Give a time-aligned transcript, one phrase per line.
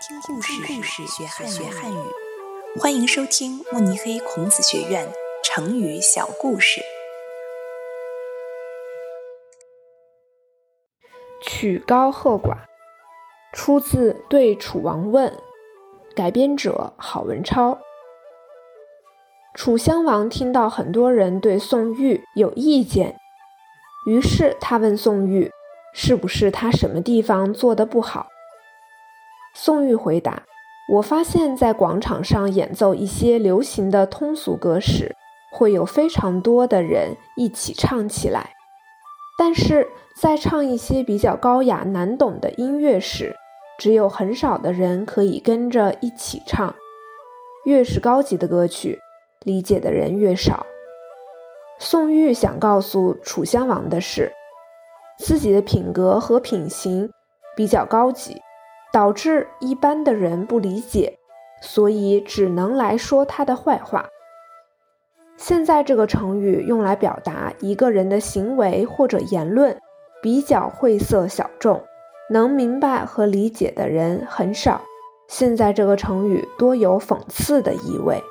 [0.00, 1.98] 听故事，故事学汉学汉语。
[2.80, 5.06] 欢迎收听慕尼黑孔子学院
[5.44, 6.80] 成语小故事。
[11.42, 12.60] 曲高和寡，
[13.52, 15.30] 出自《对楚王问》，
[16.16, 17.78] 改编者郝文超。
[19.54, 23.18] 楚襄王听到很多人对宋玉有意见，
[24.06, 25.50] 于是他问宋玉，
[25.92, 28.28] 是不是他什么地方做的不好？
[29.54, 30.44] 宋玉回答
[30.94, 35.14] ：“我发现，在广场上演奏一些流行的通俗歌时，
[35.52, 38.42] 会有非常多的人一起唱起来；
[39.36, 43.34] 但是在唱一些比较高雅难懂的音乐时，
[43.78, 46.74] 只有很少的人可以跟着一起唱。
[47.64, 48.98] 越是高级的歌曲，
[49.44, 50.64] 理解的人越少。”
[51.78, 54.32] 宋玉想告诉楚襄王的是，
[55.18, 57.10] 自己的品格和品行
[57.56, 58.40] 比较高级。
[58.92, 61.18] 导致一般的人不理解，
[61.62, 64.06] 所以只能来说他的坏话。
[65.36, 69.78] 现在这个成语用来表达一个人的行为或者言论
[70.22, 71.82] 比较晦涩小众，
[72.28, 74.82] 能明白和理解的人很少。
[75.28, 78.22] 现在这个成语多有讽刺的意味。